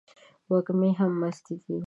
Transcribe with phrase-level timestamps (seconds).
[0.49, 1.77] وږمې هم مستې دي